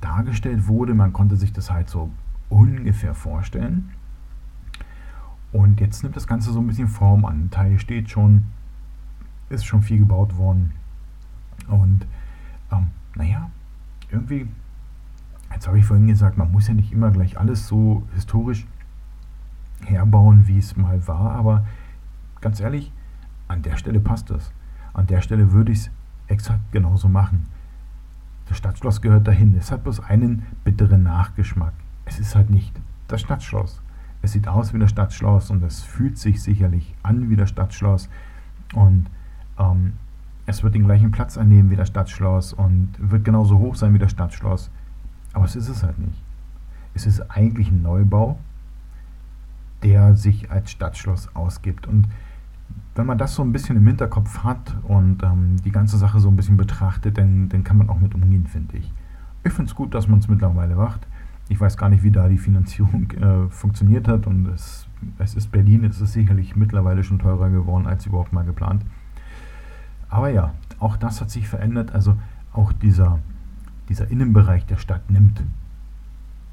[0.01, 0.95] dargestellt wurde.
[0.95, 2.11] Man konnte sich das halt so
[2.49, 3.91] ungefähr vorstellen.
[5.53, 7.45] Und jetzt nimmt das Ganze so ein bisschen Form an.
[7.45, 8.45] Ein Teil steht schon,
[9.51, 10.73] ist schon viel gebaut worden.
[11.69, 12.07] Und
[14.25, 14.49] irgendwie,
[15.53, 18.67] jetzt habe ich vorhin gesagt, man muss ja nicht immer gleich alles so historisch
[19.85, 21.33] herbauen, wie es mal war.
[21.33, 21.67] Aber
[22.41, 22.93] ganz ehrlich,
[23.49, 24.53] an der Stelle passt das.
[24.93, 25.91] An der Stelle würde ich es
[26.29, 27.47] exakt genauso machen.
[28.47, 29.57] Das Stadtschloss gehört dahin.
[29.57, 31.75] Es hat bloß einen bitteren Nachgeschmack.
[32.05, 32.75] Es ist halt nicht
[33.09, 33.81] das Stadtschloss.
[34.23, 38.09] Es sieht aus wie das Stadtschloss und es fühlt sich sicherlich an wie das Stadtschloss.
[38.75, 39.07] Und
[39.59, 39.95] ähm,
[40.47, 43.99] es wird den gleichen Platz einnehmen wie das Stadtschloss und wird genauso hoch sein wie
[43.99, 44.71] das Stadtschloss.
[45.33, 46.23] Aber es ist es halt nicht.
[46.95, 48.39] Es ist eigentlich ein Neubau,
[49.83, 51.87] der sich als Stadtschloss ausgibt.
[51.87, 52.09] Und
[52.95, 56.29] wenn man das so ein bisschen im Hinterkopf hat und ähm, die ganze Sache so
[56.29, 58.93] ein bisschen betrachtet, dann, dann kann man auch mit umgehen, finde ich.
[59.43, 61.07] Ich finde es gut, dass man es mittlerweile macht.
[61.49, 64.87] Ich weiß gar nicht, wie da die Finanzierung äh, funktioniert hat und es,
[65.19, 68.85] es ist Berlin, es ist sicherlich mittlerweile schon teurer geworden als überhaupt mal geplant.
[70.15, 71.93] Aber ja, auch das hat sich verändert.
[71.93, 72.17] Also
[72.53, 73.19] auch dieser,
[73.89, 75.43] dieser Innenbereich der Stadt nimmt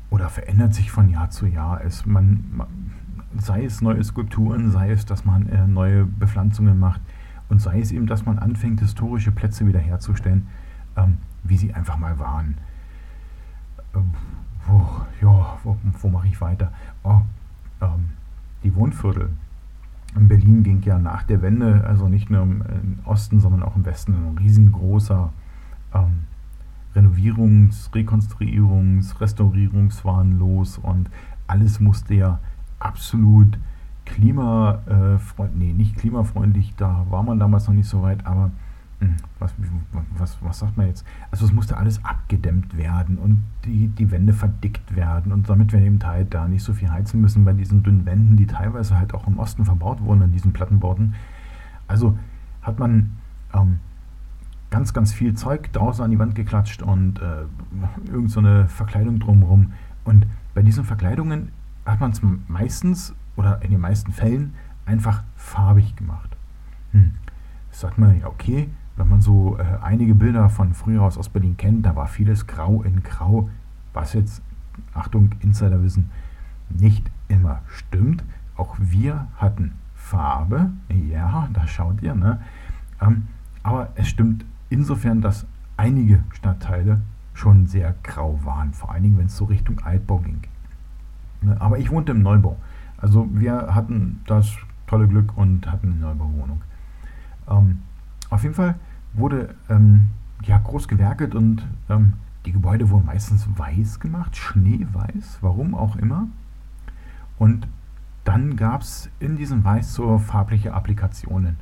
[0.10, 1.80] oder verändert sich von Jahr zu Jahr.
[1.86, 2.63] Es, man,
[3.38, 7.02] sei es neue Skulpturen, sei es, dass man äh, neue Bepflanzungen macht
[7.50, 10.47] und sei es eben, dass man anfängt, historische Plätze wiederherzustellen,
[10.97, 12.58] ähm, wie sie einfach mal waren.
[13.93, 14.10] Ähm,
[14.65, 14.88] wo,
[15.21, 16.71] ja, wo, wo mache ich weiter?
[17.04, 17.21] Oh,
[17.80, 18.10] ähm,
[18.63, 19.30] die Wohnviertel.
[20.15, 22.63] In Berlin ging ja nach der Wende, also nicht nur im,
[23.06, 25.32] Osten, sondern auch im Westen, ein riesengroßer
[25.93, 26.26] ähm,
[26.95, 31.10] Renovierungs-, Rekonstruierungs-, Restaurierungswahn los und
[31.47, 32.39] alles musste ja
[32.80, 33.58] absolut
[34.06, 38.52] klimafreundlich, nee, nicht klimafreundlich, da war man damals noch nicht so weit, aber
[39.39, 39.53] was,
[40.17, 41.05] was, was sagt man jetzt?
[41.31, 45.81] Also es musste alles abgedämmt werden und die, die Wände verdickt werden und damit wir
[45.81, 49.13] eben halt da nicht so viel heizen müssen bei diesen dünnen Wänden, die teilweise halt
[49.13, 51.15] auch im Osten verbaut wurden an diesen Plattenbauten.
[51.87, 52.17] Also
[52.61, 53.17] hat man
[53.53, 53.79] ähm,
[54.69, 57.45] ganz, ganz viel Zeug draußen an die Wand geklatscht und äh,
[58.11, 59.73] irgend so eine Verkleidung drumherum.
[60.03, 61.49] Und bei diesen Verkleidungen
[61.85, 64.53] hat man es meistens oder in den meisten Fällen
[64.85, 66.29] einfach farbig gemacht.
[66.91, 67.13] Hm.
[67.71, 68.69] sagt man ja, okay,
[69.01, 72.83] wenn man so äh, einige Bilder von früher aus Ostberlin kennt, da war vieles grau
[72.83, 73.49] in grau,
[73.93, 74.43] was jetzt,
[74.93, 76.11] Achtung, Insiderwissen,
[76.69, 78.23] nicht immer stimmt.
[78.55, 82.41] Auch wir hatten Farbe, ja, da schaut ihr, ne?
[83.01, 83.27] Ähm,
[83.63, 87.01] aber es stimmt insofern, dass einige Stadtteile
[87.33, 90.41] schon sehr grau waren, vor allen Dingen, wenn es so Richtung Altbau ging.
[91.41, 92.57] Ne, aber ich wohnte im Neubau.
[92.97, 96.61] Also wir hatten das tolle Glück und hatten eine Neubauwohnung.
[97.49, 97.79] Ähm,
[98.29, 98.75] auf jeden Fall
[99.13, 100.08] wurde ähm,
[100.43, 102.13] ja, groß gewerkelt und ähm,
[102.45, 106.28] die Gebäude wurden meistens weiß gemacht, schneeweiß, warum auch immer.
[107.38, 107.67] Und
[108.24, 111.58] dann gab es in diesem Weiß so farbliche Applikationen.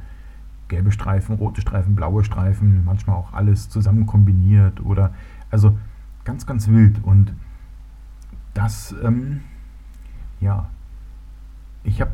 [0.67, 5.13] Gelbe Streifen, rote Streifen, blaue Streifen, manchmal auch alles zusammen kombiniert oder
[5.49, 5.77] also
[6.23, 7.03] ganz, ganz wild.
[7.03, 7.33] Und
[8.53, 9.41] das ähm,
[10.39, 10.69] ja,
[11.83, 12.11] ich habe,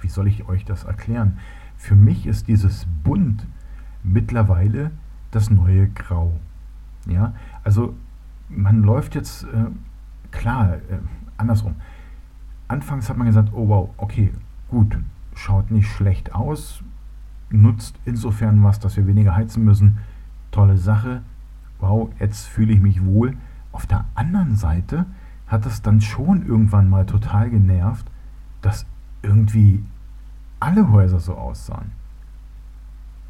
[0.00, 1.38] wie soll ich euch das erklären?
[1.76, 3.46] Für mich ist dieses Bunt
[4.02, 4.90] mittlerweile
[5.30, 6.32] das neue Grau.
[7.06, 7.94] Ja, also
[8.48, 9.66] man läuft jetzt, äh,
[10.30, 10.98] klar, äh,
[11.36, 11.76] andersrum.
[12.68, 14.32] Anfangs hat man gesagt, oh wow, okay,
[14.68, 14.98] gut,
[15.34, 16.82] schaut nicht schlecht aus,
[17.50, 19.98] nutzt insofern was, dass wir weniger heizen müssen.
[20.50, 21.22] Tolle Sache.
[21.78, 23.36] Wow, jetzt fühle ich mich wohl.
[23.72, 25.06] Auf der anderen Seite
[25.46, 28.06] hat es dann schon irgendwann mal total genervt,
[28.62, 28.86] dass
[29.22, 29.84] irgendwie
[30.66, 31.92] alle Häuser so aussahen.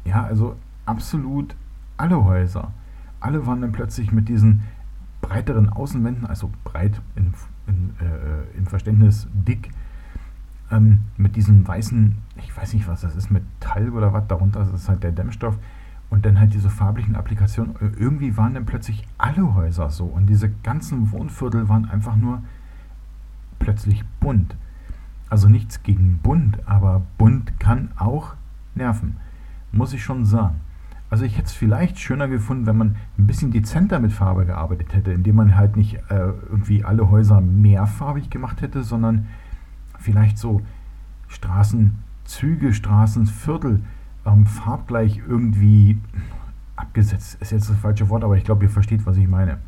[0.05, 0.55] Ja, also
[0.87, 1.55] absolut
[1.95, 2.71] alle Häuser.
[3.19, 4.63] Alle waren dann plötzlich mit diesen
[5.21, 7.33] breiteren Außenwänden, also breit in,
[7.67, 9.69] in, äh, im Verständnis dick,
[10.71, 14.73] ähm, mit diesem weißen, ich weiß nicht was das ist, Metall oder was, darunter das
[14.73, 15.59] ist halt der Dämmstoff
[16.09, 17.75] und dann halt diese farblichen Applikationen.
[17.99, 22.41] Irgendwie waren dann plötzlich alle Häuser so und diese ganzen Wohnviertel waren einfach nur
[23.59, 24.55] plötzlich bunt.
[25.29, 28.33] Also nichts gegen bunt, aber bunt kann auch
[28.75, 29.17] nerven,
[29.71, 30.61] muss ich schon sagen.
[31.09, 34.93] Also ich hätte es vielleicht schöner gefunden, wenn man ein bisschen dezenter mit Farbe gearbeitet
[34.93, 39.27] hätte, indem man halt nicht äh, irgendwie alle Häuser mehrfarbig gemacht hätte, sondern
[39.99, 40.61] vielleicht so
[41.29, 43.81] Straßenzüge, Straßenviertel
[44.25, 45.97] ähm, farbgleich irgendwie
[46.75, 47.37] abgesetzt.
[47.41, 49.59] Ist jetzt das falsche Wort, aber ich glaube, ihr versteht, was ich meine.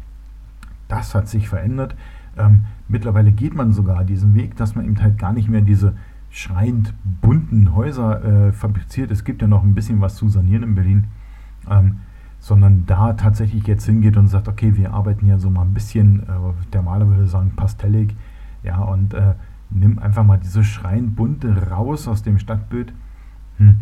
[0.89, 1.95] Das hat sich verändert.
[2.37, 5.93] Ähm, mittlerweile geht man sogar diesen Weg, dass man eben halt gar nicht mehr diese
[6.29, 9.11] schreiend bunten Häuser äh, fabriziert.
[9.11, 11.05] Es gibt ja noch ein bisschen was zu sanieren in Berlin.
[11.69, 11.97] Ähm,
[12.39, 16.21] sondern da tatsächlich jetzt hingeht und sagt, okay, wir arbeiten ja so mal ein bisschen,
[16.21, 16.25] äh,
[16.71, 18.15] der Maler würde sagen, pastellig,
[18.63, 19.33] ja, und äh,
[19.69, 22.93] nimm einfach mal diese schreiend bunte raus aus dem Stadtbild.
[23.57, 23.79] Hm.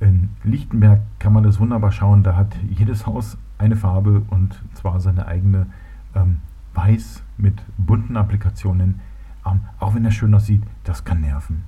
[0.00, 5.00] In Lichtenberg kann man das wunderbar schauen, da hat jedes Haus eine Farbe und zwar
[5.00, 5.66] seine eigene
[6.14, 6.38] ähm,
[6.78, 9.00] Weiß mit bunten Applikationen.
[9.44, 11.64] Ähm, auch wenn er schön aussieht, das kann nerven.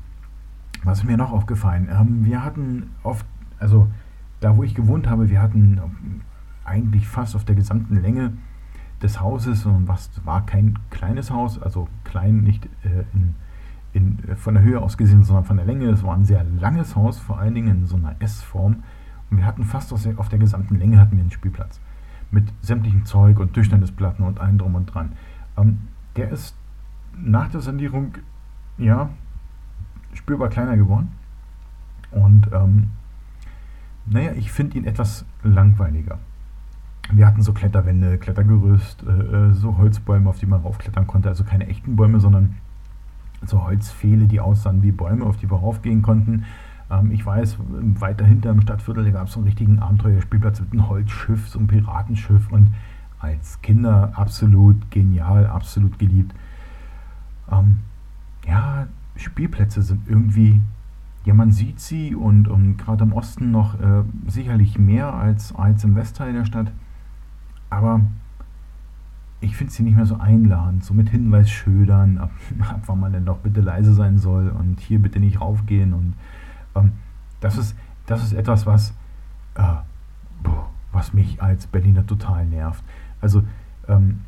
[0.85, 1.89] Was ist mir noch aufgefallen?
[1.91, 3.27] Ähm, wir hatten oft,
[3.59, 3.89] also
[4.41, 5.81] da wo ich gewohnt habe, wir hatten
[6.65, 8.33] eigentlich fast auf der gesamten Länge
[9.03, 13.35] des Hauses und was war kein kleines Haus, also klein nicht äh, in
[13.93, 15.87] in, äh, von der Höhe aus gesehen, sondern von der Länge.
[15.87, 18.83] Es war ein sehr langes Haus, vor allen Dingen in so einer S-Form.
[19.31, 21.81] Und wir hatten fast auf der, auf der gesamten Länge hatten wir einen Spielplatz.
[22.31, 25.13] Mit sämtlichem Zeug und Durchschnittsplatten und allem drum und dran.
[25.57, 25.79] Ähm,
[26.17, 26.55] der ist
[27.17, 28.15] nach der Sanierung,
[28.79, 29.11] ja,
[30.15, 31.13] spürbar kleiner geworden.
[32.11, 32.91] Und ähm,
[34.07, 36.19] naja, ich finde ihn etwas langweiliger.
[37.13, 41.29] Wir hatten so Kletterwände, Klettergerüst, äh, äh so Holzbäume, auf die man raufklettern konnte.
[41.29, 42.57] Also keine echten Bäume, sondern
[43.45, 46.45] so Holzpfähle, die aussahen wie Bäume, auf die wir raufgehen konnten.
[46.91, 47.57] Ähm, ich weiß,
[47.99, 52.51] weiter hinter im Stadtviertel gab es einen richtigen Abenteuerspielplatz mit einem Holzschiff, so einem Piratenschiff
[52.51, 52.75] und
[53.19, 56.35] als Kinder absolut genial, absolut geliebt.
[57.51, 57.79] Ähm,
[58.47, 60.61] ja, Spielplätze sind irgendwie,
[61.25, 65.85] ja, man sieht sie und, und gerade im Osten noch äh, sicherlich mehr als, als
[65.85, 66.73] im Westteil der Stadt.
[67.69, 68.01] Aber
[69.43, 73.27] ich finde sie nicht mehr so einladend, so mit Hinweisschildern, ab, ab wann man denn
[73.27, 75.93] doch bitte leise sein soll und hier bitte nicht raufgehen.
[75.93, 76.15] Und
[76.75, 76.93] ähm,
[77.41, 78.91] das, ist, das ist etwas, was,
[79.55, 79.63] äh,
[80.43, 82.85] boah, was mich als Berliner total nervt.
[83.21, 83.43] Also
[83.89, 84.23] ähm,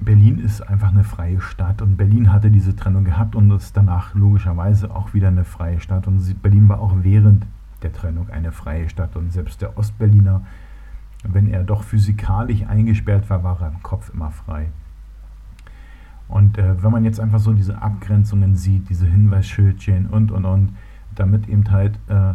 [0.00, 4.14] Berlin ist einfach eine freie Stadt und Berlin hatte diese Trennung gehabt und ist danach
[4.14, 6.06] logischerweise auch wieder eine freie Stadt.
[6.06, 7.46] Und Berlin war auch während
[7.82, 10.42] der Trennung eine freie Stadt und selbst der Ostberliner
[11.24, 14.68] wenn er doch physikalisch eingesperrt war, war er im Kopf immer frei.
[16.28, 20.76] Und äh, wenn man jetzt einfach so diese Abgrenzungen sieht, diese Hinweisschildchen und und und,
[21.14, 22.34] damit eben halt äh,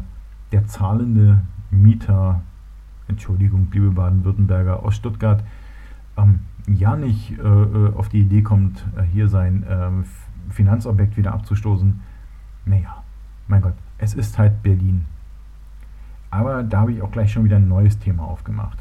[0.52, 2.42] der zahlende Mieter,
[3.08, 5.44] Entschuldigung, liebe Baden-Württemberger aus Stuttgart,
[6.18, 10.06] ähm, ja nicht äh, äh auf die Idee kommt, äh, hier sein ähm,
[10.50, 12.00] Finanzobjekt wieder abzustoßen.
[12.66, 13.04] Naja,
[13.48, 15.06] mein Gott, es ist halt Berlin.
[16.32, 18.78] Aber da habe ich auch gleich schon wieder ein neues Thema aufgemacht.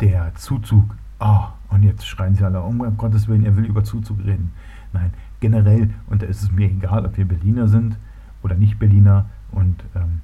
[0.00, 0.94] Der Zuzug.
[1.18, 4.52] Oh, und jetzt schreien sie alle, um Gottes Willen, er will über Zuzug reden.
[4.92, 7.96] Nein, generell, und da ist es mir egal, ob wir Berliner sind
[8.44, 10.20] oder nicht Berliner und ähm,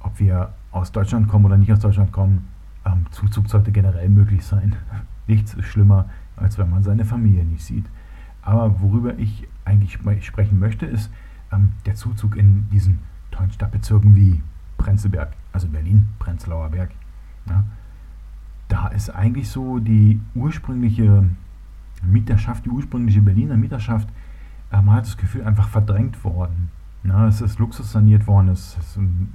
[0.00, 2.48] ob wir aus Deutschland kommen oder nicht aus Deutschland kommen,
[2.84, 4.74] ähm, Zuzug sollte generell möglich sein.
[5.26, 7.84] Nichts ist schlimmer, als wenn man seine Familie nicht sieht.
[8.42, 11.10] Aber worüber ich eigentlich sprechen möchte, ist
[11.52, 14.42] ähm, der Zuzug in diesen tollen Stadtbezirken wie
[14.78, 16.90] Prenzlberg, also Berlin, Prenzlauer Berg.
[17.48, 17.64] Ja,
[18.68, 21.28] da ist eigentlich so die ursprüngliche
[22.02, 24.08] Mieterschaft, die ursprüngliche Berliner Mieterschaft,
[24.70, 26.70] äh, man hat das Gefühl, einfach verdrängt worden.
[27.08, 29.28] Ja, es ist Luxus saniert worden, es sind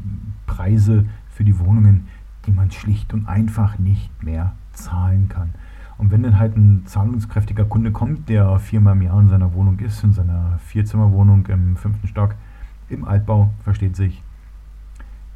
[0.46, 2.08] Preise für die Wohnungen,
[2.46, 5.54] die man schlicht und einfach nicht mehr zahlen kann.
[5.98, 9.80] Und wenn dann halt ein zahlungskräftiger Kunde kommt, der viermal im Jahr in seiner Wohnung
[9.80, 12.36] ist, in seiner Vierzimmerwohnung im fünften Stock,
[12.90, 14.22] im Altbau, versteht sich,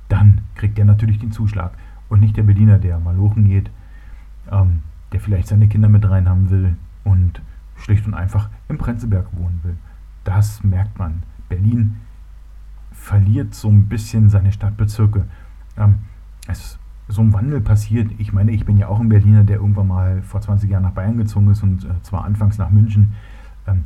[0.10, 1.72] dann kriegt er natürlich den Zuschlag.
[2.10, 3.70] Und nicht der Berliner, der mal hochen geht,
[4.52, 4.82] ähm,
[5.12, 7.42] der vielleicht seine Kinder mit rein haben will und
[7.78, 9.78] schlicht und einfach im Prenzlberg wohnen will.
[10.24, 11.24] Das merkt man.
[11.48, 11.98] Berlin
[12.96, 15.26] verliert so ein bisschen seine Stadtbezirke.
[15.78, 16.00] Ähm,
[16.48, 18.12] es so ein Wandel passiert.
[18.18, 20.92] Ich meine, ich bin ja auch ein Berliner, der irgendwann mal vor 20 Jahren nach
[20.92, 23.14] Bayern gezogen ist und äh, zwar anfangs nach München.
[23.68, 23.84] Ähm,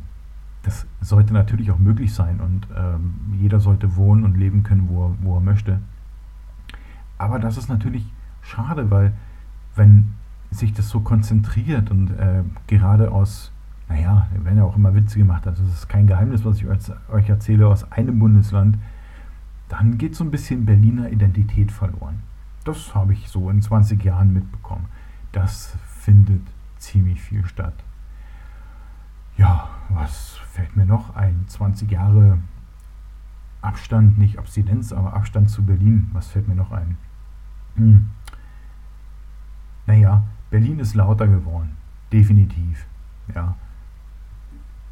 [0.63, 5.07] das sollte natürlich auch möglich sein und ähm, jeder sollte wohnen und leben können, wo
[5.07, 5.79] er, wo er möchte.
[7.17, 8.05] Aber das ist natürlich
[8.41, 9.13] schade, weil
[9.75, 10.13] wenn
[10.51, 13.51] sich das so konzentriert und äh, gerade aus
[13.89, 17.27] naja, werden ja auch immer Witze gemacht, also es ist kein Geheimnis, was ich euch
[17.27, 18.77] erzähle aus einem Bundesland,
[19.69, 22.21] dann geht so ein bisschen Berliner Identität verloren.
[22.65, 24.85] Das habe ich so in 20 Jahren mitbekommen.
[25.31, 26.41] Das findet
[26.77, 27.75] ziemlich viel statt.
[29.37, 31.45] Ja, was fällt mir noch ein?
[31.47, 32.39] 20 Jahre
[33.61, 36.09] Abstand, nicht Abstinenz, aber Abstand zu Berlin.
[36.13, 36.97] Was fällt mir noch ein?
[37.75, 38.09] Hm.
[39.85, 41.77] Naja, Berlin ist lauter geworden.
[42.11, 42.85] Definitiv.
[43.33, 43.55] Ja.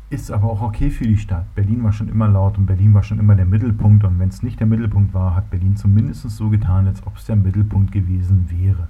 [0.09, 1.53] Ist aber auch okay für die Stadt.
[1.53, 4.05] Berlin war schon immer laut und Berlin war schon immer der Mittelpunkt.
[4.05, 7.25] Und wenn es nicht der Mittelpunkt war, hat Berlin zumindest so getan, als ob es
[7.25, 8.87] der Mittelpunkt gewesen wäre.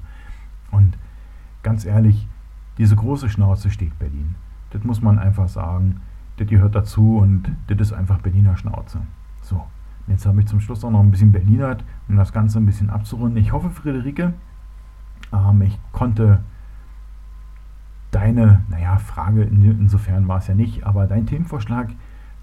[0.70, 0.96] Und
[1.64, 2.28] ganz ehrlich,
[2.78, 4.36] diese große Schnauze steht Berlin.
[4.70, 6.02] Das muss man einfach sagen.
[6.38, 9.00] Das gehört dazu und das ist einfach Berliner Schnauze.
[9.42, 9.66] So,
[10.06, 12.92] jetzt habe ich zum Schluss auch noch ein bisschen Berlinert, um das Ganze ein bisschen
[12.92, 13.42] abzurunden.
[13.42, 14.34] Ich hoffe, Friederike,
[15.34, 16.42] ähm, ich konnte
[18.18, 21.90] deine, naja, Frage in, insofern war es ja nicht, aber dein Themenvorschlag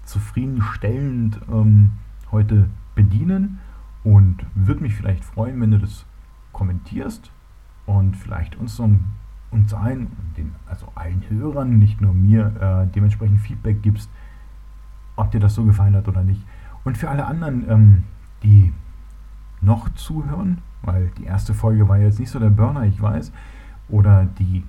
[0.05, 1.91] zufriedenstellend ähm,
[2.31, 3.59] heute bedienen
[4.05, 6.05] und würde mich vielleicht freuen, wenn du das
[6.53, 7.29] kommentierst
[7.85, 8.79] und vielleicht uns
[9.51, 10.07] uns allen,
[10.37, 14.09] den, also allen Hörern, nicht nur mir, äh, dementsprechend Feedback gibst,
[15.17, 16.41] ob dir das so gefallen hat oder nicht.
[16.85, 18.03] Und für alle anderen, ähm,
[18.43, 18.71] die
[19.59, 23.33] noch zuhören, weil die erste Folge war jetzt nicht so der Burner, ich weiß,
[23.89, 24.63] oder die